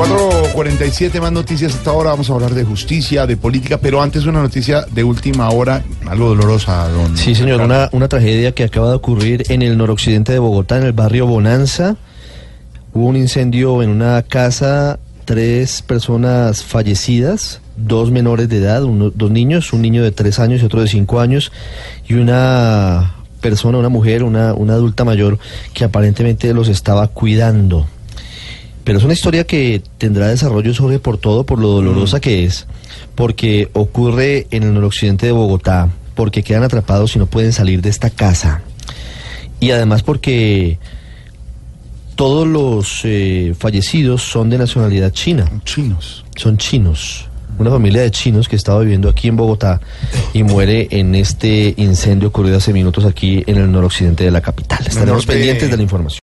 4.47 0.00 1.20
más 1.20 1.30
noticias 1.30 1.74
hasta 1.74 1.90
ahora. 1.90 2.08
Vamos 2.10 2.30
a 2.30 2.32
hablar 2.32 2.54
de 2.54 2.64
justicia, 2.64 3.26
de 3.26 3.36
política, 3.36 3.76
pero 3.78 4.00
antes 4.00 4.24
una 4.24 4.40
noticia 4.40 4.86
de 4.90 5.04
última 5.04 5.50
hora, 5.50 5.84
algo 6.08 6.28
dolorosa, 6.28 6.88
don. 6.88 7.18
Sí, 7.18 7.34
señor, 7.34 7.60
una, 7.60 7.90
una 7.92 8.08
tragedia 8.08 8.52
que 8.52 8.64
acaba 8.64 8.88
de 8.88 8.94
ocurrir 8.94 9.44
en 9.50 9.60
el 9.60 9.76
noroccidente 9.76 10.32
de 10.32 10.38
Bogotá, 10.38 10.78
en 10.78 10.84
el 10.84 10.92
barrio 10.94 11.26
Bonanza. 11.26 11.96
Hubo 12.94 13.04
un 13.08 13.16
incendio 13.16 13.82
en 13.82 13.90
una 13.90 14.22
casa, 14.22 14.98
tres 15.26 15.82
personas 15.82 16.64
fallecidas, 16.64 17.60
dos 17.76 18.10
menores 18.10 18.48
de 18.48 18.56
edad, 18.56 18.82
uno- 18.84 19.10
dos 19.14 19.30
niños, 19.30 19.70
un 19.74 19.82
niño 19.82 20.02
de 20.02 20.12
tres 20.12 20.38
años 20.38 20.62
y 20.62 20.64
otro 20.64 20.80
de 20.80 20.88
cinco 20.88 21.20
años, 21.20 21.52
y 22.08 22.14
una 22.14 23.16
persona, 23.42 23.76
una 23.76 23.90
mujer, 23.90 24.24
una, 24.24 24.54
una 24.54 24.72
adulta 24.74 25.04
mayor 25.04 25.38
que 25.74 25.84
aparentemente 25.84 26.54
los 26.54 26.68
estaba 26.68 27.06
cuidando. 27.08 27.86
Pero 28.84 28.98
es 28.98 29.04
una 29.04 29.12
historia 29.12 29.44
que 29.44 29.82
tendrá 29.98 30.28
desarrollo 30.28 30.74
sobre 30.74 30.98
por 30.98 31.18
todo, 31.18 31.44
por 31.44 31.58
lo 31.58 31.68
dolorosa 31.68 32.20
que 32.20 32.44
es, 32.44 32.66
porque 33.14 33.68
ocurre 33.72 34.46
en 34.50 34.62
el 34.62 34.74
noroccidente 34.74 35.26
de 35.26 35.32
Bogotá, 35.32 35.90
porque 36.14 36.42
quedan 36.42 36.62
atrapados 36.62 37.14
y 37.16 37.18
no 37.18 37.26
pueden 37.26 37.52
salir 37.52 37.82
de 37.82 37.90
esta 37.90 38.10
casa. 38.10 38.62
Y 39.60 39.70
además 39.72 40.02
porque 40.02 40.78
todos 42.20 42.46
los 42.46 43.00
eh, 43.04 43.54
fallecidos 43.58 44.22
son 44.22 44.50
de 44.50 44.58
nacionalidad 44.58 45.10
china, 45.10 45.50
Chinos. 45.64 46.24
son 46.36 46.58
chinos. 46.58 47.26
Una 47.58 47.70
familia 47.70 48.02
de 48.02 48.10
chinos 48.10 48.48
que 48.48 48.56
estaba 48.56 48.80
viviendo 48.80 49.08
aquí 49.08 49.28
en 49.28 49.36
Bogotá 49.36 49.80
y 50.32 50.42
muere 50.42 50.88
en 50.90 51.14
este 51.14 51.74
incendio 51.76 52.28
ocurrido 52.28 52.56
hace 52.56 52.72
minutos 52.72 53.04
aquí 53.04 53.42
en 53.46 53.56
el 53.56 53.70
noroccidente 53.70 54.24
de 54.24 54.30
la 54.30 54.40
capital. 54.40 54.86
Estaremos 54.86 55.26
pendientes 55.26 55.70
de 55.70 55.76
la 55.76 55.82
información. 55.82 56.18